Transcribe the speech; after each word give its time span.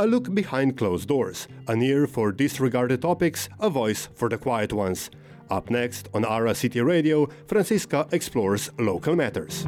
a 0.00 0.06
look 0.06 0.34
behind 0.34 0.78
closed 0.78 1.08
doors, 1.08 1.46
an 1.68 1.82
ear 1.82 2.06
for 2.06 2.32
disregarded 2.32 3.02
topics, 3.02 3.50
a 3.60 3.68
voice 3.68 4.08
for 4.14 4.30
the 4.30 4.38
quiet 4.38 4.72
ones. 4.72 5.10
Up 5.50 5.68
next 5.68 6.08
on 6.14 6.24
Ara 6.24 6.54
City 6.54 6.80
Radio, 6.80 7.28
Francisca 7.46 8.08
explores 8.10 8.70
local 8.78 9.14
matters. 9.14 9.66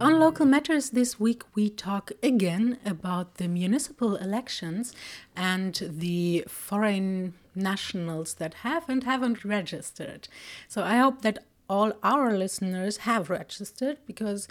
On 0.00 0.18
Local 0.18 0.46
Matters 0.46 0.90
this 0.90 1.20
week, 1.20 1.42
we 1.54 1.68
talk 1.68 2.10
again 2.22 2.78
about 2.86 3.34
the 3.34 3.48
municipal 3.48 4.16
elections 4.16 4.94
and 5.36 5.74
the 5.98 6.44
foreign 6.48 7.34
nationals 7.54 8.34
that 8.34 8.54
have 8.64 8.88
and 8.88 9.04
haven't 9.04 9.44
registered. 9.44 10.26
So 10.68 10.82
I 10.82 10.96
hope 10.96 11.20
that 11.20 11.44
all 11.68 11.92
our 12.02 12.36
listeners 12.36 12.98
have 12.98 13.28
registered 13.28 13.98
because 14.06 14.48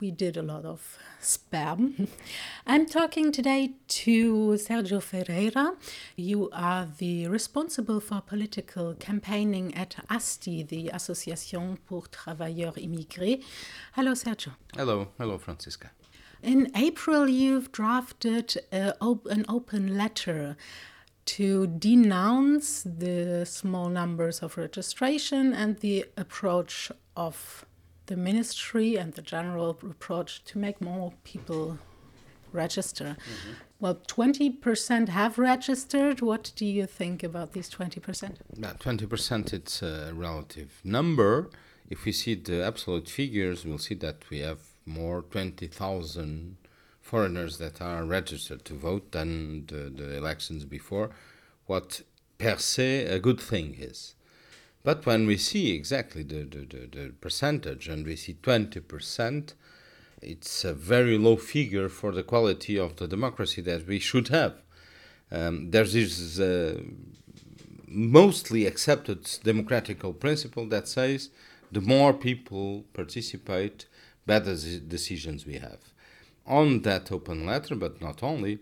we 0.00 0.10
did 0.10 0.36
a 0.36 0.42
lot 0.42 0.64
of 0.64 0.96
spam. 1.20 2.08
I'm 2.66 2.86
talking 2.86 3.32
today 3.32 3.72
to 3.88 4.56
Sergio 4.56 5.02
Ferreira. 5.02 5.74
You 6.14 6.50
are 6.52 6.86
the 6.98 7.26
responsible 7.26 8.00
for 8.00 8.20
political 8.20 8.94
campaigning 8.94 9.74
at 9.74 9.96
ASTI, 10.08 10.62
the 10.62 10.88
Association 10.90 11.78
pour 11.86 12.02
Travailleurs 12.02 12.76
Immigrés. 12.76 13.42
Hello, 13.94 14.12
Sergio. 14.12 14.52
Hello, 14.76 15.08
hello, 15.18 15.36
Francisca. 15.38 15.90
In 16.42 16.70
April, 16.76 17.28
you've 17.28 17.72
drafted 17.72 18.56
op 19.00 19.26
an 19.26 19.44
open 19.48 19.98
letter 19.98 20.56
to 21.24 21.66
denounce 21.66 22.84
the 22.84 23.44
small 23.44 23.88
numbers 23.88 24.40
of 24.40 24.56
registration 24.56 25.52
and 25.52 25.80
the 25.80 26.06
approach 26.16 26.92
of 27.16 27.66
the 28.08 28.16
ministry 28.16 28.96
and 28.96 29.14
the 29.14 29.22
general 29.22 29.70
approach 29.70 30.42
to 30.44 30.58
make 30.58 30.80
more 30.80 31.12
people 31.24 31.78
register. 32.52 33.16
Mm-hmm. 33.20 33.52
Well, 33.80 33.94
20% 33.94 35.08
have 35.08 35.38
registered. 35.38 36.20
What 36.20 36.52
do 36.56 36.66
you 36.66 36.86
think 36.86 37.22
about 37.22 37.52
these 37.52 37.70
20%? 37.70 38.36
Yeah, 38.56 38.72
20% 38.72 39.52
it's 39.52 39.82
a 39.82 40.12
relative 40.14 40.80
number. 40.82 41.50
If 41.88 42.04
we 42.04 42.12
see 42.12 42.34
the 42.34 42.64
absolute 42.64 43.08
figures, 43.08 43.64
we'll 43.64 43.78
see 43.78 43.94
that 43.96 44.28
we 44.30 44.40
have 44.40 44.60
more 44.84 45.22
20,000 45.22 46.56
foreigners 47.00 47.58
that 47.58 47.80
are 47.80 48.04
registered 48.04 48.64
to 48.66 48.74
vote 48.74 49.12
than 49.12 49.66
the, 49.66 49.90
the 49.94 50.16
elections 50.16 50.64
before, 50.64 51.10
what 51.66 52.02
per 52.36 52.56
se 52.56 53.06
a 53.06 53.18
good 53.18 53.40
thing 53.40 53.76
is. 53.78 54.14
But 54.84 55.04
when 55.06 55.26
we 55.26 55.36
see 55.36 55.74
exactly 55.74 56.22
the, 56.22 56.44
the, 56.44 56.60
the, 56.60 56.88
the 56.90 57.12
percentage 57.20 57.88
and 57.88 58.06
we 58.06 58.16
see 58.16 58.34
20%, 58.34 59.54
it's 60.22 60.64
a 60.64 60.74
very 60.74 61.18
low 61.18 61.36
figure 61.36 61.88
for 61.88 62.12
the 62.12 62.22
quality 62.22 62.78
of 62.78 62.96
the 62.96 63.06
democracy 63.06 63.60
that 63.62 63.86
we 63.86 63.98
should 63.98 64.28
have. 64.28 64.54
Um, 65.30 65.70
there's 65.70 65.92
this 65.92 66.38
uh, 66.40 66.80
mostly 67.86 68.66
accepted 68.66 69.28
democratical 69.44 70.12
principle 70.12 70.66
that 70.66 70.88
says 70.88 71.30
the 71.70 71.80
more 71.80 72.14
people 72.14 72.84
participate, 72.94 73.86
better 74.26 74.56
decisions 74.88 75.46
we 75.46 75.54
have. 75.54 75.78
On 76.46 76.80
that 76.82 77.12
open 77.12 77.44
letter, 77.44 77.74
but 77.74 78.00
not 78.00 78.22
only, 78.22 78.58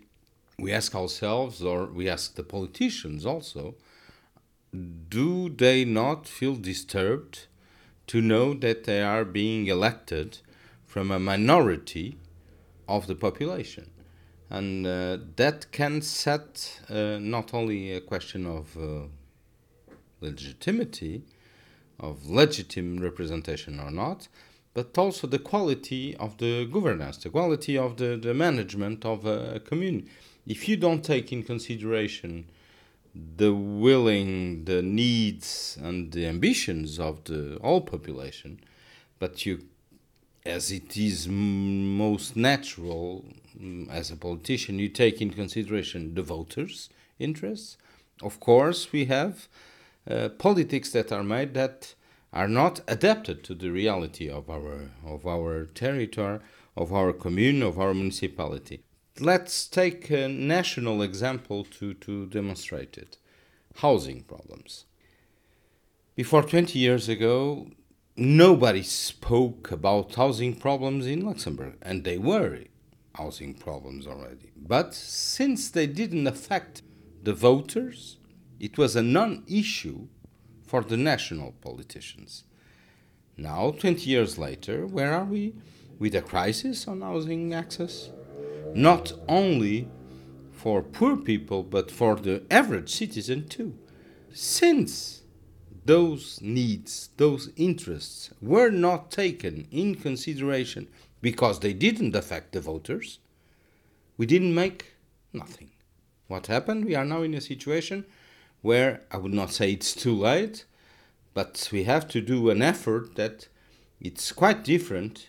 we 0.59 0.73
ask 0.73 0.95
ourselves 0.95 1.63
or 1.63 1.87
we 1.87 2.09
ask 2.09 2.35
the 2.35 2.43
politicians 2.43 3.25
also 3.25 3.75
do 4.73 5.49
they 5.49 5.85
not 5.85 6.27
feel 6.27 6.57
disturbed 6.57 7.47
to 8.07 8.21
know 8.21 8.55
that 8.55 8.85
they 8.85 9.03
are 9.03 9.25
being 9.25 9.67
elected 9.67 10.39
from 10.87 11.11
a 11.11 11.19
minority 11.19 12.19
of 12.89 13.07
the 13.07 13.15
population? 13.15 13.91
And 14.49 14.87
uh, 14.87 15.19
that 15.37 15.73
can 15.73 16.03
set 16.03 16.81
uh, 16.89 17.19
not 17.21 17.53
only 17.53 17.93
a 17.93 18.01
question 18.01 18.47
of 18.47 18.77
uh, 18.77 19.09
legitimacy, 20.21 21.23
of 21.99 22.27
legitimate 22.29 23.03
representation 23.03 23.81
or 23.81 23.91
not, 23.91 24.29
but 24.75 24.97
also 24.99 25.27
the 25.27 25.39
quality 25.39 26.15
of 26.17 26.37
the 26.37 26.67
governance, 26.67 27.17
the 27.17 27.31
quality 27.31 27.79
of 27.79 27.97
the, 27.97 28.17
the 28.17 28.35
management 28.35 29.05
of 29.05 29.25
a 29.25 29.59
community. 29.61 30.09
If 30.47 30.69
you 30.69 30.77
don't 30.77 31.03
take 31.03 31.33
in 31.33 31.43
consideration 31.43 32.47
the 33.37 33.55
willing, 33.55 34.65
the 34.65 34.83
needs, 34.83 35.79
and 35.83 36.13
the 36.13 36.27
ambitions 36.27 36.99
of 36.99 37.25
the 37.25 37.59
whole 37.63 37.81
population, 37.81 38.61
but 39.19 39.47
you, 39.47 39.65
as 40.45 40.71
it 40.71 40.97
is 40.97 41.29
most 41.29 42.37
natural 42.37 43.25
mm, 43.59 43.91
as 43.91 44.11
a 44.11 44.17
politician, 44.17 44.79
you 44.79 44.89
take 44.89 45.21
in 45.21 45.31
consideration 45.31 46.15
the 46.15 46.23
voters' 46.23 46.89
interests. 47.19 47.77
Of 48.23 48.41
course, 48.41 48.93
we 48.93 49.07
have 49.07 49.49
uh, 50.09 50.29
politics 50.31 50.91
that 50.93 51.13
are 51.13 51.25
made 51.25 51.55
that 51.55 51.95
are 52.33 52.49
not 52.49 52.81
adapted 52.87 53.43
to 53.45 53.55
the 53.55 53.71
reality 53.71 54.29
of 54.29 54.49
our 54.51 54.91
of 55.05 55.27
our 55.27 55.67
territory, 55.67 56.41
of 56.77 56.93
our 56.93 57.13
commune, 57.13 57.63
of 57.63 57.79
our 57.79 57.95
municipality 57.95 58.83
let's 59.21 59.67
take 59.67 60.11
a 60.11 60.29
national 60.29 61.03
example 61.03 61.65
to, 61.65 61.95
to 61.95 62.27
demonstrate 62.27 62.99
it 62.99 63.19
housing 63.77 64.23
problems. 64.23 64.87
Before 66.15 66.43
20 66.43 66.79
years 66.79 67.09
ago, 67.09 67.69
nobody 68.17 68.83
spoke 68.83 69.71
about 69.71 70.15
housing 70.15 70.55
problems 70.55 71.07
in 71.07 71.25
Luxembourg, 71.25 71.75
and 71.83 72.05
they 72.05 72.17
were 72.17 72.61
housing 73.15 73.55
problems 73.55 74.07
already. 74.07 74.51
But 74.57 74.95
since 74.95 75.71
they 75.71 75.87
didn't 75.87 76.27
affect 76.27 76.83
the 77.23 77.35
voters, 77.35 78.17
it 78.59 78.79
was 78.79 78.97
a 78.97 79.03
non 79.03 79.45
issue 79.47 80.09
for 80.67 80.83
the 80.83 80.97
national 80.97 81.53
politicians. 81.61 82.45
Now, 83.37 83.73
20 83.73 84.09
years 84.09 84.39
later, 84.39 84.87
where 84.87 85.13
are 85.13 85.25
we? 85.25 85.55
With 85.99 86.15
a 86.15 86.23
crisis 86.23 86.89
on 86.89 87.03
housing 87.03 87.53
access? 87.53 88.11
Not 88.75 89.13
only 89.29 89.89
for 90.53 90.83
poor 90.83 91.17
people 91.17 91.63
but 91.63 91.91
for 91.91 92.17
the 92.17 92.43
average 92.51 92.91
citizen 92.91 93.47
too. 93.49 93.79
Since 94.33 95.23
those 95.85 96.41
needs, 96.43 97.11
those 97.17 97.51
interests 97.57 98.31
were 98.43 98.71
not 98.71 99.11
taken 99.11 99.69
in 99.71 99.95
consideration 99.95 100.89
because 101.23 101.61
they 101.61 101.73
didn't 101.73 102.15
affect 102.15 102.53
the 102.53 102.61
voters, 102.61 103.21
we 104.17 104.27
didn't 104.27 104.55
make 104.55 104.95
nothing. 105.33 105.71
What 106.27 106.49
happened? 106.49 106.85
We 106.85 106.95
are 106.95 107.05
now 107.05 107.23
in 107.23 107.35
a 107.35 107.41
situation 107.41 108.05
where 108.63 109.03
I 109.13 109.19
would 109.19 109.33
not 109.33 109.53
say 109.53 109.73
it's 109.73 109.95
too 109.95 110.15
late, 110.15 110.65
but 111.35 111.69
we 111.73 111.85
have 111.85 112.09
to 112.09 112.21
do 112.21 112.51
an 112.51 112.63
effort 112.63 113.15
that 113.15 113.49
it's 114.01 114.33
quite 114.33 114.65
different 114.65 115.29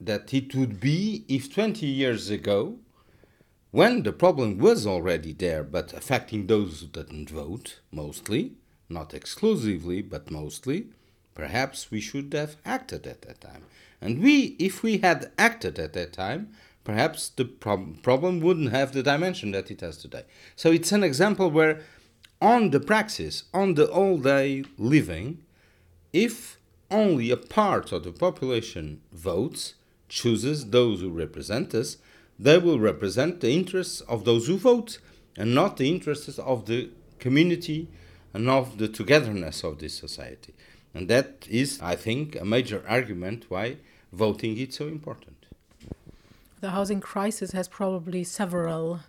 that 0.00 0.32
it 0.34 0.54
would 0.54 0.80
be 0.80 1.24
if 1.28 1.52
20 1.52 1.86
years 1.86 2.30
ago, 2.30 2.78
when 3.70 4.02
the 4.02 4.12
problem 4.12 4.58
was 4.58 4.86
already 4.86 5.32
there 5.32 5.62
but 5.62 5.92
affecting 5.92 6.46
those 6.46 6.80
who 6.80 6.86
didn't 6.86 7.30
vote, 7.30 7.80
mostly, 7.90 8.52
not 8.88 9.14
exclusively, 9.14 10.02
but 10.02 10.30
mostly, 10.30 10.88
perhaps 11.34 11.90
we 11.90 12.00
should 12.00 12.32
have 12.32 12.56
acted 12.64 13.06
at 13.06 13.22
that 13.22 13.40
time. 13.40 13.64
And 14.00 14.22
we, 14.22 14.56
if 14.58 14.82
we 14.82 14.98
had 14.98 15.32
acted 15.38 15.78
at 15.78 15.92
that 15.94 16.12
time, 16.12 16.50
perhaps 16.84 17.28
the 17.28 17.44
prob- 17.44 18.02
problem 18.02 18.40
wouldn't 18.40 18.70
have 18.70 18.92
the 18.92 19.02
dimension 19.02 19.50
that 19.52 19.70
it 19.70 19.80
has 19.80 19.96
today. 19.96 20.24
So 20.54 20.70
it's 20.70 20.92
an 20.92 21.02
example 21.02 21.50
where, 21.50 21.80
on 22.40 22.70
the 22.70 22.80
praxis, 22.80 23.44
on 23.52 23.74
the 23.74 23.90
all 23.90 24.18
day 24.18 24.64
living, 24.78 25.42
if 26.12 26.58
only 26.90 27.30
a 27.30 27.36
part 27.36 27.92
of 27.92 28.04
the 28.04 28.12
population 28.12 29.00
votes, 29.12 29.74
chooses 30.08 30.70
those 30.70 31.00
who 31.00 31.10
represent 31.10 31.74
us, 31.74 31.98
they 32.38 32.58
will 32.58 32.78
represent 32.78 33.40
the 33.40 33.50
interests 33.50 34.00
of 34.02 34.24
those 34.24 34.46
who 34.46 34.58
vote 34.58 34.98
and 35.36 35.54
not 35.54 35.76
the 35.76 35.88
interests 35.88 36.38
of 36.38 36.66
the 36.66 36.90
community 37.18 37.88
and 38.32 38.48
of 38.48 38.78
the 38.78 38.88
togetherness 38.88 39.64
of 39.64 39.78
this 39.78 39.94
society. 39.94 40.54
And 40.94 41.08
that 41.08 41.46
is, 41.50 41.80
I 41.82 41.96
think, 41.96 42.36
a 42.36 42.44
major 42.44 42.82
argument 42.88 43.46
why 43.48 43.78
voting 44.12 44.56
is 44.56 44.74
so 44.74 44.86
important. 44.86 45.46
The 46.60 46.70
housing 46.70 47.00
crisis 47.00 47.52
has 47.52 47.68
probably 47.68 48.24
several 48.24 49.00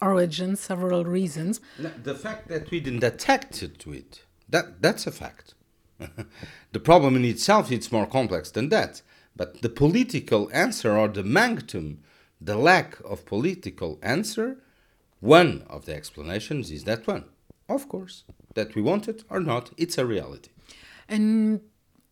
origins, 0.00 0.60
several 0.60 1.04
reasons. 1.04 1.60
The 1.78 2.14
fact 2.14 2.48
that 2.48 2.70
we 2.70 2.80
didn't 2.80 3.04
attach 3.04 3.62
it 3.62 3.78
to 3.80 3.92
it, 3.92 4.24
that, 4.48 4.80
that's 4.80 5.06
a 5.06 5.12
fact. 5.12 5.54
the 6.72 6.80
problem 6.80 7.16
in 7.16 7.24
itself 7.24 7.70
is 7.70 7.92
more 7.92 8.06
complex 8.06 8.50
than 8.50 8.70
that. 8.70 9.02
But 9.36 9.62
the 9.62 9.68
political 9.68 10.50
answer 10.52 10.96
or 10.96 11.08
the 11.08 11.22
manctum, 11.22 11.98
the 12.40 12.56
lack 12.56 12.98
of 13.04 13.26
political 13.26 13.98
answer, 14.02 14.58
one 15.20 15.64
of 15.68 15.86
the 15.86 15.94
explanations 15.94 16.70
is 16.70 16.84
that 16.84 17.06
one. 17.06 17.24
Of 17.68 17.88
course, 17.88 18.24
that 18.54 18.74
we 18.74 18.82
want 18.82 19.08
it 19.08 19.24
or 19.30 19.40
not, 19.40 19.70
it's 19.76 19.98
a 19.98 20.04
reality. 20.04 20.50
In 21.08 21.60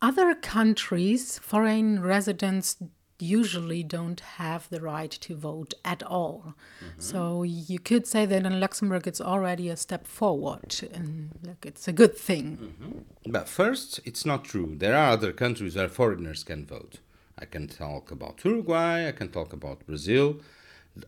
other 0.01 0.35
countries, 0.35 1.39
foreign 1.39 2.01
residents 2.03 2.77
usually 3.21 3.83
don't 3.83 4.21
have 4.21 4.69
the 4.71 4.81
right 4.81 5.11
to 5.11 5.35
vote 5.35 5.75
at 5.85 6.03
all. 6.03 6.55
Mm-hmm. 6.81 7.01
So 7.01 7.43
you 7.43 7.79
could 7.79 8.07
say 8.07 8.27
that 8.27 8.47
in 8.47 8.61
Luxembourg 8.61 9.07
it's 9.07 9.21
already 9.21 9.69
a 9.69 9.77
step 9.77 10.07
forward 10.07 10.77
and 10.93 11.31
like 11.43 11.67
it's 11.67 11.89
a 11.89 11.93
good 11.93 12.17
thing. 12.17 12.75
Mm-hmm. 12.81 13.33
But 13.33 13.49
first, 13.49 14.01
it's 14.05 14.25
not 14.25 14.45
true. 14.45 14.75
There 14.77 14.97
are 14.97 15.11
other 15.11 15.33
countries 15.33 15.77
where 15.77 15.89
foreigners 15.89 16.45
can 16.45 16.65
vote. 16.65 17.01
I 17.41 17.45
can 17.45 17.69
talk 17.69 18.11
about 18.11 18.45
Uruguay, 18.45 19.07
I 19.07 19.13
can 19.13 19.29
talk 19.29 19.53
about 19.53 19.87
Brazil. 19.87 20.41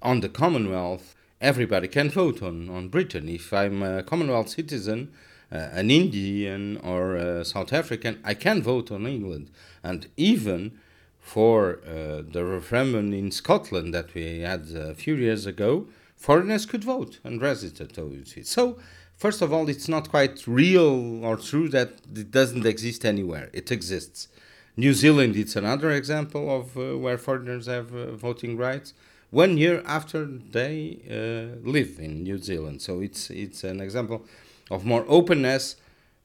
On 0.00 0.20
the 0.20 0.28
Commonwealth, 0.28 1.16
everybody 1.40 1.88
can 1.88 2.08
vote 2.08 2.40
on, 2.42 2.68
on 2.68 2.88
Britain. 2.88 3.28
If 3.28 3.52
I'm 3.52 3.82
a 3.82 4.04
Commonwealth 4.04 4.50
citizen, 4.50 5.12
uh, 5.50 5.56
an 5.72 5.90
Indian 5.90 6.76
or 6.78 7.16
a 7.16 7.44
South 7.44 7.72
African, 7.72 8.20
I 8.22 8.34
can 8.34 8.62
vote 8.62 8.92
on 8.92 9.06
England. 9.06 9.50
And 9.82 10.06
even 10.16 10.78
for 11.18 11.80
uh, 11.84 12.22
the 12.30 12.44
referendum 12.44 13.12
in 13.12 13.32
Scotland 13.32 13.92
that 13.94 14.14
we 14.14 14.40
had 14.40 14.70
a 14.70 14.94
few 14.94 15.16
years 15.16 15.46
ago, 15.46 15.86
foreigners 16.16 16.64
could 16.64 16.84
vote 16.84 17.18
and 17.24 17.42
register 17.42 17.86
to 17.86 18.12
it. 18.12 18.46
So, 18.46 18.78
first 19.16 19.42
of 19.42 19.52
all, 19.52 19.68
it's 19.68 19.88
not 19.88 20.10
quite 20.10 20.46
real 20.46 21.24
or 21.24 21.36
true 21.36 21.68
that 21.70 21.94
it 22.14 22.30
doesn't 22.30 22.66
exist 22.66 23.04
anywhere. 23.04 23.50
It 23.52 23.72
exists. 23.72 24.28
New 24.76 24.94
Zealand, 24.94 25.36
it's 25.36 25.56
another 25.56 25.90
example 25.90 26.54
of 26.54 26.76
uh, 26.76 26.96
where 26.96 27.18
foreigners 27.18 27.66
have 27.66 27.94
uh, 27.94 28.12
voting 28.12 28.56
rights. 28.56 28.94
One 29.30 29.58
year 29.58 29.82
after 29.84 30.24
they 30.26 31.00
uh, 31.08 31.68
live 31.68 31.98
in 31.98 32.22
New 32.22 32.38
Zealand, 32.38 32.80
so 32.82 33.00
it's 33.00 33.30
it's 33.30 33.64
an 33.64 33.80
example 33.80 34.24
of 34.70 34.84
more 34.84 35.04
openness 35.08 35.76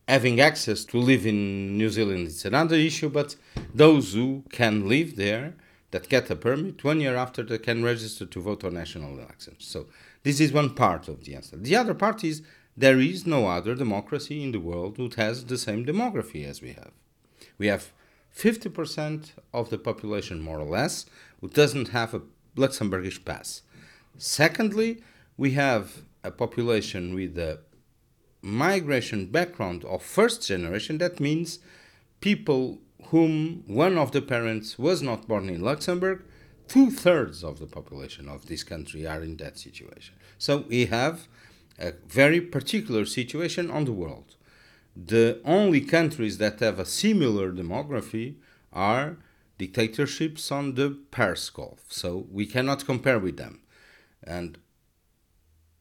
having 0.08 0.40
access 0.40 0.86
to 0.86 0.98
live 0.98 1.26
in 1.26 1.78
New 1.78 1.90
Zealand 1.90 2.28
it's 2.28 2.46
another 2.46 2.76
issue, 2.76 3.10
but 3.10 3.36
those 3.74 4.14
who 4.14 4.44
can 4.50 4.88
live 4.88 5.16
there 5.16 5.56
that 5.92 6.10
get 6.10 6.30
a 6.30 6.36
permit 6.36 6.84
one 6.84 7.00
year 7.00 7.16
after 7.16 7.42
they 7.42 7.58
can 7.58 7.84
register 7.84 8.26
to 8.26 8.42
vote 8.42 8.64
on 8.64 8.74
national 8.74 9.18
elections. 9.18 9.66
So 9.66 9.88
this 10.24 10.40
is 10.40 10.52
one 10.52 10.76
part 10.76 11.08
of 11.08 11.24
the 11.24 11.36
answer. 11.36 11.58
The 11.58 11.76
other 11.76 11.94
part 11.94 12.24
is 12.24 12.42
there 12.78 13.00
is 13.00 13.26
no 13.26 13.48
other 13.48 13.74
democracy 13.76 14.44
in 14.44 14.52
the 14.52 14.60
world 14.60 14.98
who 14.98 15.10
has 15.16 15.46
the 15.46 15.58
same 15.58 15.86
demography 15.86 16.46
as 16.46 16.62
we 16.62 16.74
have. 16.74 16.92
We 17.58 17.68
have 17.68 17.92
50% 18.36 19.32
of 19.54 19.70
the 19.70 19.78
population, 19.78 20.42
more 20.42 20.60
or 20.60 20.66
less, 20.66 21.06
who 21.42 21.48
doesn't 21.48 21.90
have 21.90 22.14
a 22.14 22.22
Luxembourgish 22.56 23.24
pass. 23.24 23.62
Secondly, 24.18 25.02
we 25.38 25.52
have 25.52 26.04
a 26.24 26.32
population 26.32 27.14
with 27.14 27.38
a 27.38 27.60
migration 28.42 29.26
background 29.28 29.84
of 29.86 30.02
first 30.04 30.48
generation, 30.48 30.98
that 31.00 31.20
means 31.20 31.60
people 32.22 32.80
whom 33.08 33.64
one 33.68 33.98
of 33.98 34.12
the 34.12 34.22
parents 34.22 34.80
was 34.80 35.02
not 35.02 35.28
born 35.28 35.50
in 35.50 35.62
Luxembourg, 35.62 36.24
two 36.68 36.90
thirds 36.90 37.44
of 37.44 37.60
the 37.60 37.68
population 37.68 38.28
of 38.28 38.48
this 38.48 38.64
country 38.64 39.06
are 39.06 39.22
in 39.22 39.38
that 39.38 39.58
situation. 39.58 40.16
So 40.38 40.66
we 40.68 40.86
have 40.88 41.28
a 41.78 41.94
very 42.08 42.42
particular 42.42 43.06
situation 43.06 43.70
on 43.70 43.86
the 43.86 43.92
world. 43.92 44.35
The 44.96 45.42
only 45.44 45.82
countries 45.82 46.38
that 46.38 46.60
have 46.62 46.80
a 46.80 46.86
similar 46.86 47.52
demography 47.52 48.36
are 48.72 49.18
dictatorships 49.58 50.52
on 50.52 50.76
the 50.76 50.98
Pers 51.12 51.50
Gulf. 51.50 51.86
So 51.90 52.28
we 52.32 52.46
cannot 52.46 52.86
compare 52.86 53.20
with 53.20 53.38
them. 53.38 53.62
And 54.24 54.58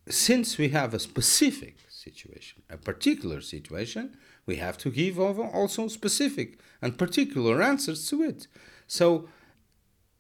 since 0.09 0.59
we 0.59 0.69
have 0.71 0.95
a 0.95 0.99
specific 0.99 1.79
situation, 1.89 2.63
a 2.69 2.77
particular 2.77 3.41
situation, 3.41 4.17
we 4.47 4.57
have 4.57 4.77
to 4.79 4.91
give 4.91 5.19
also 5.19 5.89
specific 5.89 6.59
and 6.83 6.99
particular 6.99 7.63
answers 7.63 8.09
to 8.11 8.23
it. 8.23 8.47
So, 8.87 9.29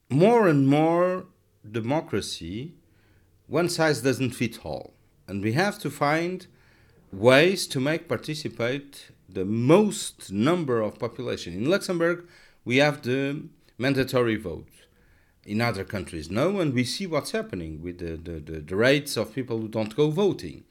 more 0.09 0.49
and 0.49 0.67
more 0.67 1.27
democracy, 1.71 2.75
one 3.47 3.69
size 3.69 4.01
doesn't 4.01 4.31
fit 4.31 4.65
all. 4.65 4.95
And 5.29 5.43
we 5.43 5.53
have 5.53 5.79
to 5.81 5.91
find 5.91 6.47
ways 7.19 7.67
to 7.69 7.81
make 7.81 8.09
participate 8.09 9.11
the 9.29 9.45
most 9.45 10.33
number 10.33 10.81
of 10.81 10.99
population. 10.99 11.55
In 11.55 11.71
Luxembourg, 11.71 12.27
we 12.65 12.79
have 12.79 13.03
the 13.03 13.43
mandatory 13.79 14.37
vote. 14.37 14.69
In 15.45 15.61
other 15.61 15.85
countries, 15.85 16.31
no, 16.31 16.59
and 16.61 16.73
we 16.73 16.85
see 16.85 17.07
what's 17.07 17.33
happening 17.33 17.83
with 17.83 17.99
the, 17.99 18.17
the, 18.17 18.41
the, 18.41 18.61
the 18.61 18.77
rates 18.77 19.19
of 19.19 19.35
people 19.35 19.59
who 19.59 19.69
don't 19.69 19.95
go 19.95 20.09
voting. 20.09 20.65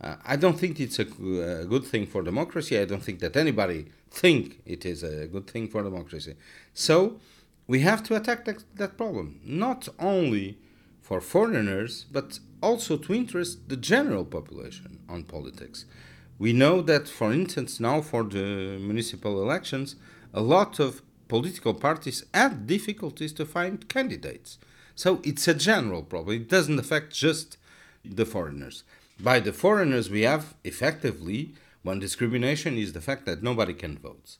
Uh, 0.00 0.16
I 0.24 0.36
don't 0.36 0.58
think 0.58 0.80
it's 0.80 0.98
a, 0.98 1.02
a, 1.02 1.66
good 1.66 1.84
thing 1.84 2.06
for 2.06 2.22
democracy. 2.22 2.78
I 2.78 2.86
don't 2.86 3.02
think 3.02 3.18
that 3.20 3.36
anybody 3.36 3.86
think 4.10 4.60
it 4.64 4.86
is 4.86 5.02
a 5.02 5.26
good 5.26 5.46
thing 5.46 5.68
for 5.68 5.82
democracy. 5.82 6.36
So 6.72 7.20
we 7.66 7.80
have 7.80 8.02
to 8.04 8.16
attack 8.16 8.46
that, 8.46 8.64
that 8.76 8.96
problem, 8.96 9.40
not 9.44 9.88
only 9.98 10.58
for 11.02 11.20
foreigners, 11.20 12.06
but 12.10 12.38
also 12.68 12.96
to 12.96 13.14
interest 13.14 13.68
the 13.68 13.76
general 13.92 14.24
population 14.24 14.98
on 15.08 15.24
politics. 15.36 15.84
We 16.38 16.52
know 16.52 16.76
that, 16.82 17.08
for 17.08 17.32
instance, 17.32 17.72
now 17.78 18.00
for 18.00 18.22
the 18.24 18.78
municipal 18.90 19.34
elections, 19.44 19.96
a 20.32 20.40
lot 20.40 20.80
of 20.80 21.02
political 21.28 21.74
parties 21.74 22.24
had 22.32 22.66
difficulties 22.66 23.32
to 23.34 23.44
find 23.46 23.88
candidates. 23.88 24.58
So 24.94 25.20
it's 25.22 25.46
a 25.48 25.54
general 25.70 26.02
problem. 26.02 26.36
It 26.36 26.48
doesn't 26.48 26.78
affect 26.78 27.14
just 27.26 27.48
the 28.18 28.26
foreigners 28.26 28.84
by 29.20 29.40
the 29.40 29.52
foreigners 29.52 30.10
we 30.10 30.22
have 30.22 30.54
effectively 30.64 31.54
one 31.82 31.98
discrimination 31.98 32.76
is 32.78 32.92
the 32.92 33.00
fact 33.00 33.26
that 33.26 33.42
nobody 33.42 33.74
can 33.74 33.98
vote. 33.98 34.38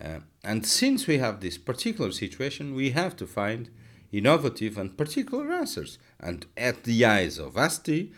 Uh, 0.00 0.20
and 0.42 0.66
since 0.66 1.06
we 1.06 1.18
have 1.18 1.40
this 1.40 1.56
particular 1.56 2.10
situation, 2.10 2.74
we 2.74 2.90
have 2.90 3.16
to 3.16 3.26
find 3.26 3.70
innovative 4.12 4.78
and 4.78 4.96
particular 4.96 5.52
answers. 5.52 5.98
And 6.18 6.46
at 6.56 6.84
the 6.84 7.04
eyes 7.04 7.38
of 7.38 7.56
ASTI, 7.56 8.12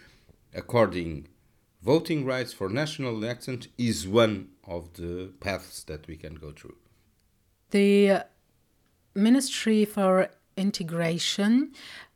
according 0.54 1.28
voting 1.82 2.24
rights 2.24 2.52
for 2.52 2.68
national 2.68 3.14
elections 3.14 3.68
is 3.76 4.06
one 4.06 4.48
of 4.66 4.94
the 4.94 5.32
paths 5.40 5.82
that 5.84 6.06
we 6.06 6.16
can 6.16 6.34
go 6.34 6.52
through. 6.52 6.76
The 7.70 8.24
Ministry 9.14 9.84
for 9.84 10.28
Integration 10.56 11.72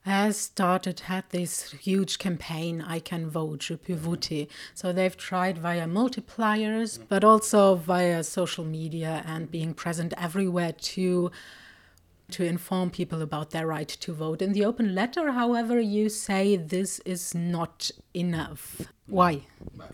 has 0.07 0.37
started 0.37 1.01
had 1.01 1.25
this 1.31 1.73
huge 1.73 2.19
campaign 2.19 2.81
i 2.87 3.01
can 3.01 3.29
vote 3.29 3.61
je 3.61 3.75
peux 3.75 3.97
voter 3.97 4.47
so 4.73 4.93
they've 4.93 5.17
tried 5.17 5.59
via 5.59 5.85
multipliers 5.85 7.01
but 7.09 7.25
also 7.25 7.75
via 7.75 8.23
social 8.23 8.65
media 8.65 9.25
and 9.27 9.51
being 9.51 9.75
present 9.75 10.15
everywhere 10.17 10.73
to 10.73 11.31
to 12.31 12.45
inform 12.45 12.91
people 12.91 13.23
about 13.23 13.51
their 13.51 13.67
right 13.67 13.89
to 13.89 14.13
vote 14.13 14.43
in 14.43 14.53
the 14.53 14.65
open 14.65 14.95
letter 14.95 15.33
however 15.33 15.81
you 15.81 16.09
say 16.09 16.57
this 16.57 16.99
is 17.01 17.35
not 17.35 17.91
enough 18.15 18.81
why 19.07 19.43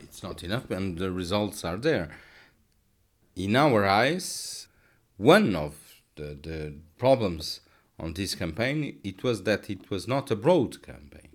it's 0.01 0.23
not 0.23 0.43
enough 0.43 0.71
and 0.71 0.99
the 0.99 1.11
results 1.11 1.65
are 1.65 1.77
there 1.77 2.09
in 3.37 3.55
our 3.57 3.85
eyes 3.87 4.69
one 5.17 5.55
of 5.55 5.75
the, 6.17 6.37
the 6.43 6.75
problems 6.99 7.61
on 7.99 8.15
this 8.15 8.35
campaign, 8.35 8.99
it 9.05 9.23
was 9.23 9.45
that 9.45 9.71
it 9.71 9.91
was 9.91 10.09
not 10.09 10.31
a 10.31 10.37
broad 10.37 10.83
campaign. 10.83 11.29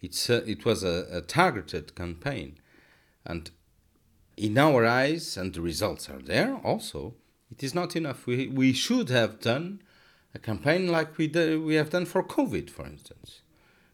It's 0.00 0.28
a, 0.28 0.48
it 0.50 0.64
was 0.64 0.82
a, 0.82 1.06
a 1.10 1.20
targeted 1.20 1.94
campaign. 1.94 2.58
And 3.24 3.50
in 4.36 4.58
our 4.58 4.84
eyes, 4.84 5.36
and 5.36 5.54
the 5.54 5.60
results 5.60 6.10
are 6.10 6.18
there 6.18 6.56
also, 6.64 7.14
it 7.50 7.62
is 7.62 7.74
not 7.74 7.94
enough. 7.94 8.26
We, 8.26 8.48
we 8.48 8.72
should 8.72 9.10
have 9.10 9.40
done 9.40 9.82
a 10.34 10.38
campaign 10.38 10.88
like 10.88 11.18
we, 11.18 11.26
did, 11.26 11.62
we 11.62 11.74
have 11.74 11.90
done 11.90 12.06
for 12.06 12.22
COVID, 12.22 12.70
for 12.70 12.86
instance. 12.86 13.42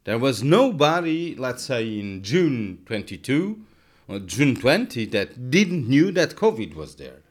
There 0.04 0.18
was 0.18 0.42
nobody, 0.42 1.34
let's 1.34 1.64
say 1.64 1.98
in 1.98 2.22
June 2.22 2.78
22 2.86 3.60
or 4.08 4.18
June 4.20 4.56
20, 4.56 5.06
that 5.06 5.50
didn't 5.50 5.88
knew 5.88 6.10
that 6.12 6.36
COVID 6.36 6.74
was 6.74 6.94
there. 6.96 7.22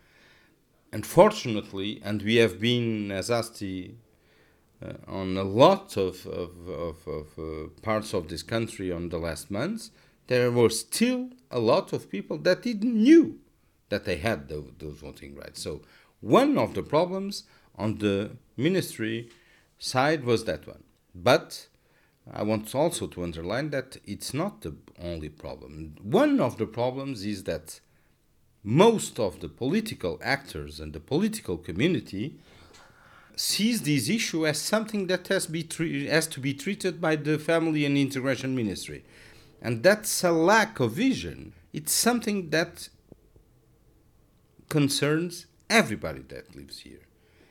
Unfortunately, 0.91 2.01
and 2.03 2.21
we 2.21 2.35
have 2.35 2.59
been, 2.59 3.11
as 3.11 3.31
ASTI 3.31 3.95
uh, 4.81 4.93
on 5.07 5.37
a 5.37 5.43
lot 5.43 5.97
of, 5.97 6.25
of, 6.27 6.51
of, 6.67 7.07
of 7.07 7.27
uh, 7.39 7.69
parts 7.81 8.13
of 8.13 8.27
this 8.27 8.43
country 8.43 8.91
on 8.91 9.09
the 9.09 9.17
last 9.17 9.49
months, 9.49 9.91
there 10.27 10.51
were 10.51 10.69
still 10.69 11.29
a 11.49 11.59
lot 11.59 11.93
of 11.93 12.11
people 12.11 12.37
that 12.37 12.61
didn't 12.61 12.93
knew 12.93 13.39
that 13.89 14.05
they 14.05 14.17
had 14.17 14.49
those 14.49 14.97
voting 14.99 15.35
rights. 15.35 15.61
So 15.61 15.81
one 16.19 16.57
of 16.57 16.73
the 16.73 16.83
problems 16.83 17.43
on 17.75 17.99
the 17.99 18.31
ministry 18.57 19.29
side 19.79 20.23
was 20.23 20.45
that 20.45 20.67
one. 20.67 20.83
But 21.15 21.67
I 22.31 22.43
want 22.43 22.73
also 22.75 23.07
to 23.07 23.23
underline 23.23 23.69
that 23.69 23.97
it's 24.05 24.33
not 24.33 24.61
the 24.61 24.75
only 25.01 25.29
problem. 25.29 25.95
One 26.01 26.41
of 26.41 26.57
the 26.57 26.65
problems 26.65 27.25
is 27.25 27.43
that 27.43 27.79
most 28.63 29.19
of 29.19 29.39
the 29.39 29.47
political 29.47 30.19
actors 30.21 30.79
and 30.79 30.91
the 30.91 30.99
political 30.99 31.57
community 31.57 32.37
sees 33.35 33.83
this 33.83 34.09
issue 34.09 34.45
as 34.45 34.59
something 34.59 35.07
that 35.07 35.27
has, 35.27 35.45
be 35.45 35.63
has 36.09 36.27
to 36.27 36.39
be 36.39 36.53
treated 36.53 36.99
by 36.99 37.15
the 37.15 37.37
Family 37.37 37.85
and 37.85 37.97
Integration 37.97 38.55
Ministry. 38.55 39.05
And 39.61 39.83
that's 39.83 40.23
a 40.23 40.31
lack 40.31 40.79
of 40.79 40.91
vision. 40.93 41.53
It's 41.71 41.93
something 41.93 42.49
that 42.49 42.89
concerns 44.69 45.45
everybody 45.69 46.21
that 46.29 46.55
lives 46.55 46.79
here, 46.79 47.06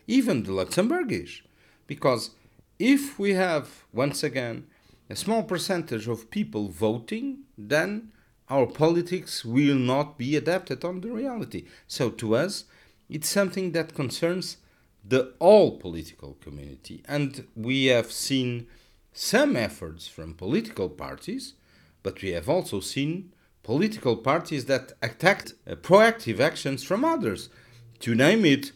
even 0.07 0.43
the 0.43 0.53
Luxembourgish. 0.53 1.43
Because 1.87 2.31
if 2.79 3.19
we 3.19 3.35
have, 3.35 3.85
once 3.93 4.23
again, 4.23 4.67
a 5.09 5.17
small 5.17 5.43
percentage 5.43 6.09
of 6.09 6.31
people 6.31 6.69
voting, 6.69 7.45
then 7.57 8.13
our 8.49 8.67
politics 8.67 9.45
will 9.45 9.77
not 9.77 10.19
be 10.19 10.37
adapted 10.37 10.85
on 10.85 11.01
the 11.01 11.11
reality. 11.11 11.67
So 11.87 12.11
to 12.11 12.37
us, 12.37 12.65
it's 13.09 13.29
something 13.29 13.73
that 13.73 13.95
concerns 13.95 14.59
the 15.05 15.35
all 15.39 15.79
political 15.79 16.37
community. 16.41 17.03
And 17.07 17.47
we 17.55 17.87
have 17.87 18.11
seen 18.11 18.67
some 19.13 19.57
efforts 19.57 20.09
from 20.09 20.35
political 20.35 20.89
parties, 20.89 21.55
but 22.03 22.23
we 22.23 22.31
have 22.31 22.49
also 22.49 22.81
seen 22.81 23.33
political 23.63 24.17
parties 24.17 24.67
that 24.67 24.93
attacked 25.03 25.55
uh, 25.67 25.75
proactive 25.75 26.39
actions 26.39 26.85
from 26.85 27.05
others. 27.05 27.49
To 28.01 28.15
name 28.15 28.45
it, 28.45 28.73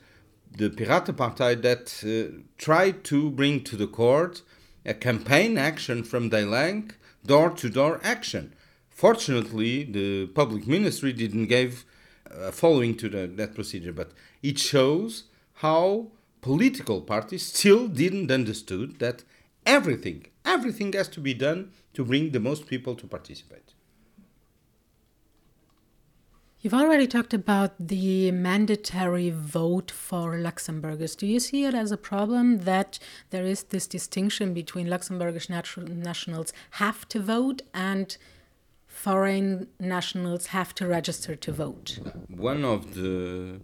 the 0.51 0.71
Piratepartei 0.71 1.61
that 1.63 2.03
uh, 2.05 2.43
tried 2.59 3.05
to 3.05 3.31
bring 3.31 3.63
to 3.65 3.77
the 3.77 3.87
court 3.87 4.43
a 4.85 4.95
campaign 4.95 5.59
action 5.59 6.03
from 6.03 6.31
déi 6.31 6.47
Lénk, 6.47 6.93
door 7.25 7.51
to 7.51 7.69
door 7.69 8.01
action. 8.03 8.55
Fortunately, 8.89 9.85
the 9.85 10.27
public 10.29 10.67
ministry 10.67 11.13
didn't 11.13 11.47
give 11.47 11.85
following 12.53 12.97
to 12.97 13.09
the, 13.09 13.27
that 13.27 13.55
procedure, 13.55 13.93
but 13.93 14.13
it 14.43 14.59
shows 14.59 15.25
how 15.55 16.09
political 16.41 17.01
parties 17.01 17.47
still 17.47 17.89
didn't 17.89 18.31
understood 18.31 18.99
that 18.99 19.25
everything, 19.67 20.27
everything 20.45 20.93
has 20.93 21.09
to 21.09 21.21
be 21.21 21.35
done 21.35 21.71
to 21.93 22.05
bring 22.05 22.31
the 22.31 22.41
most 22.41 22.67
people 22.67 22.95
to 22.95 23.07
participate. 23.07 23.75
You've 26.63 26.75
already 26.75 27.07
talked 27.07 27.33
about 27.33 27.73
the 27.79 28.31
mandatory 28.33 29.31
vote 29.31 29.91
for 29.91 30.37
Luxembourgers. 30.37 31.17
Do 31.17 31.27
you 31.27 31.41
see 31.41 31.65
it 31.65 31.73
as 31.73 31.91
a 31.91 31.97
problem 31.97 32.59
that 32.65 32.99
there 33.31 33.47
is 33.47 33.63
this 33.63 33.87
distinction 33.87 34.53
between 34.53 34.87
Luxembourgish 34.87 35.49
nationals 35.49 36.53
have 36.73 37.09
to 37.09 37.19
vote 37.19 37.63
and 37.73 38.15
foreign 38.87 39.69
nationals 39.79 40.49
have 40.49 40.75
to 40.75 40.87
register 40.87 41.35
to 41.35 41.51
vote? 41.51 41.99
One 42.29 42.67
of 42.67 42.95
the 42.95 43.61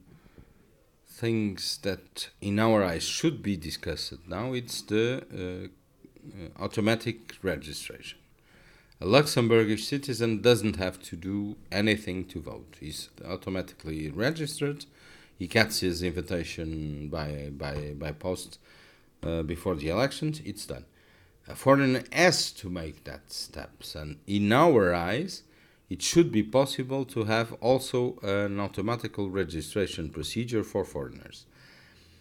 things 1.06 1.76
that 1.82 2.30
in 2.40 2.58
our 2.58 2.82
eyes 2.82 3.04
should 3.04 3.42
be 3.42 3.58
discussed 3.58 4.26
now 4.26 4.52
it's 4.54 4.80
the 4.82 5.06
uh, 5.32 5.68
uh, 5.68 6.64
automatic 6.64 7.36
registration 7.42 8.18
a 9.00 9.04
Luxembourgish 9.04 9.84
citizen 9.84 10.40
doesn't 10.40 10.76
have 10.76 11.00
to 11.02 11.16
do 11.16 11.56
anything 11.70 12.24
to 12.26 12.40
vote. 12.40 12.76
He's 12.80 13.10
automatically 13.24 14.10
registered. 14.10 14.86
He 15.38 15.46
gets 15.46 15.80
his 15.80 16.02
invitation 16.02 17.08
by 17.08 17.50
by 17.50 17.94
by 17.98 18.12
post 18.12 18.58
uh, 19.22 19.42
before 19.42 19.74
the 19.74 19.90
elections. 19.90 20.40
It's 20.44 20.64
done. 20.64 20.86
A 21.48 21.54
foreigner 21.54 22.02
has 22.10 22.50
to 22.52 22.70
make 22.70 23.04
that 23.04 23.30
steps, 23.30 23.94
and 23.94 24.18
in 24.26 24.52
our 24.52 24.94
eyes, 24.94 25.42
it 25.88 26.02
should 26.02 26.32
be 26.32 26.42
possible 26.42 27.04
to 27.04 27.24
have 27.24 27.52
also 27.60 28.18
an 28.22 28.58
automatical 28.58 29.30
registration 29.30 30.08
procedure 30.08 30.64
for 30.64 30.84
foreigners. 30.84 31.44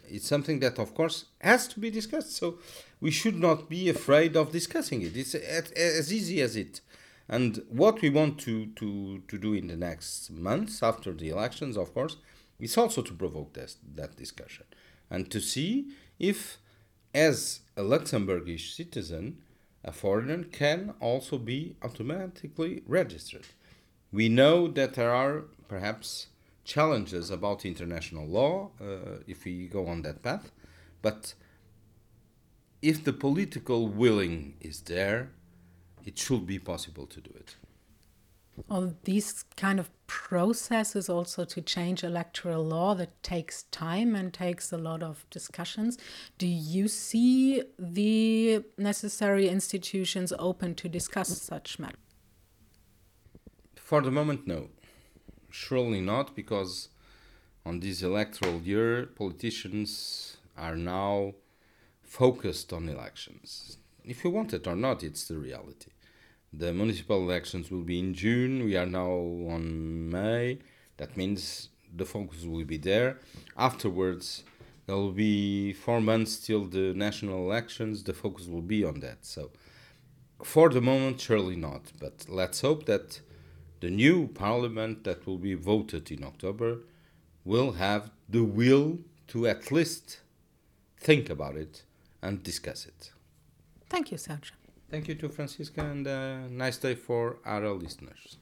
It's 0.09 0.27
something 0.27 0.59
that, 0.59 0.79
of 0.79 0.93
course, 0.93 1.25
has 1.39 1.67
to 1.69 1.79
be 1.79 1.89
discussed. 1.89 2.35
So 2.35 2.59
we 2.99 3.11
should 3.11 3.35
not 3.35 3.69
be 3.69 3.89
afraid 3.89 4.35
of 4.35 4.51
discussing 4.51 5.01
it. 5.01 5.15
It's 5.15 5.35
as 5.35 6.13
easy 6.13 6.41
as 6.41 6.55
it. 6.55 6.81
And 7.27 7.63
what 7.69 8.01
we 8.01 8.09
want 8.09 8.39
to, 8.41 8.67
to, 8.67 9.23
to 9.27 9.37
do 9.37 9.53
in 9.53 9.67
the 9.67 9.75
next 9.75 10.29
months 10.29 10.83
after 10.83 11.11
the 11.11 11.29
elections, 11.29 11.75
of 11.75 11.93
course, 11.93 12.17
is 12.59 12.77
also 12.77 13.01
to 13.01 13.13
provoke 13.13 13.53
this, 13.53 13.77
that 13.95 14.15
discussion 14.15 14.65
and 15.09 15.29
to 15.31 15.39
see 15.39 15.91
if, 16.19 16.57
as 17.13 17.61
a 17.75 17.81
Luxembourgish 17.81 18.75
citizen, 18.75 19.37
a 19.83 19.91
foreigner 19.91 20.43
can 20.43 20.93
also 20.99 21.37
be 21.37 21.75
automatically 21.83 22.81
registered. 22.87 23.45
We 24.11 24.29
know 24.29 24.67
that 24.69 24.95
there 24.95 25.11
are 25.11 25.43
perhaps 25.67 26.27
challenges 26.65 27.29
about 27.29 27.65
international 27.65 28.25
law 28.27 28.71
uh, 28.81 29.19
if 29.27 29.45
we 29.45 29.67
go 29.67 29.87
on 29.87 30.01
that 30.01 30.21
path, 30.21 30.51
but 31.01 31.35
if 32.81 33.03
the 33.03 33.13
political 33.13 33.87
willing 33.87 34.55
is 34.59 34.81
there, 34.81 35.31
it 36.03 36.17
should 36.19 36.45
be 36.45 36.59
possible 36.59 37.05
to 37.07 37.21
do 37.21 37.31
it. 37.35 37.55
All 38.69 38.93
these 39.03 39.43
kind 39.57 39.79
of 39.79 39.89
processes 40.07 41.09
also 41.09 41.43
to 41.45 41.61
change 41.61 42.03
electoral 42.03 42.63
law 42.63 42.95
that 42.95 43.21
takes 43.21 43.63
time 43.63 44.15
and 44.15 44.33
takes 44.33 44.71
a 44.71 44.77
lot 44.77 45.03
of 45.03 45.25
discussions. 45.29 45.97
Do 46.37 46.47
you 46.47 46.87
see 46.87 47.63
the 47.77 48.63
necessary 48.77 49.49
institutions 49.49 50.31
open 50.39 50.75
to 50.75 50.87
discuss 50.87 51.41
such 51.41 51.79
matters? 51.79 51.99
For 53.75 54.01
the 54.01 54.11
moment, 54.11 54.47
no. 54.47 54.69
Surely 55.57 56.01
not, 56.01 56.35
because 56.35 56.89
on 57.65 57.79
this 57.79 58.01
electoral 58.03 58.59
year, 58.61 59.05
politicians 59.05 60.35
are 60.57 60.75
now 60.75 61.33
focused 62.03 62.73
on 62.73 62.89
elections. 62.89 63.77
If 64.03 64.25
you 64.25 64.31
want 64.31 64.53
it 64.53 64.67
or 64.67 64.75
not, 64.75 65.01
it's 65.01 65.25
the 65.29 65.37
reality. 65.37 65.91
The 66.51 66.73
municipal 66.73 67.21
elections 67.21 67.71
will 67.71 67.83
be 67.83 67.99
in 67.99 68.13
June. 68.13 68.65
We 68.65 68.75
are 68.75 68.85
now 68.85 69.13
on 69.55 70.09
May. 70.09 70.59
That 70.97 71.15
means 71.15 71.69
the 71.95 72.05
focus 72.05 72.43
will 72.43 72.65
be 72.65 72.77
there. 72.77 73.19
Afterwards, 73.57 74.43
there 74.85 74.97
will 74.97 75.13
be 75.13 75.71
four 75.71 76.01
months 76.01 76.37
till 76.37 76.65
the 76.65 76.93
national 76.93 77.39
elections. 77.49 78.03
The 78.03 78.13
focus 78.13 78.47
will 78.47 78.67
be 78.75 78.83
on 78.83 78.99
that. 78.99 79.25
So, 79.25 79.51
for 80.43 80.67
the 80.69 80.81
moment, 80.81 81.21
surely 81.21 81.55
not. 81.55 81.93
But 81.97 82.25
let's 82.27 82.59
hope 82.59 82.85
that 82.87 83.21
the 83.79 83.89
new 83.89 84.27
parliament 84.27 85.03
that 85.03 85.25
will 85.25 85.37
be 85.37 85.53
voted 85.53 86.11
in 86.11 86.23
October 86.23 86.79
will 87.43 87.73
have 87.73 88.11
the 88.29 88.43
will 88.43 88.99
to 89.27 89.47
at 89.47 89.71
least 89.71 90.21
think 90.97 91.29
about 91.29 91.55
it 91.55 91.83
and 92.21 92.43
discuss 92.43 92.85
it. 92.85 93.11
Thank 93.89 94.11
you, 94.11 94.17
Sergio. 94.17 94.51
Thank 94.89 95.07
you 95.07 95.15
to 95.15 95.29
Francisca 95.29 95.81
and 95.81 96.07
a 96.07 96.47
nice 96.49 96.77
day 96.77 96.95
for 96.95 97.37
our 97.45 97.69
listeners. 97.69 98.37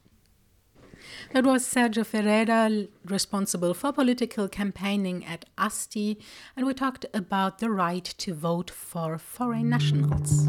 That 1.32 1.44
was 1.44 1.64
Sergio 1.66 2.04
Ferreira, 2.04 2.86
responsible 3.04 3.74
for 3.74 3.92
political 3.92 4.48
campaigning 4.48 5.24
at 5.24 5.44
ASTI, 5.58 6.18
and 6.56 6.66
we 6.66 6.74
talked 6.74 7.04
about 7.12 7.58
the 7.58 7.70
right 7.70 8.04
to 8.04 8.34
vote 8.34 8.70
for 8.70 9.18
foreign 9.18 9.68
nationals. 9.68 10.48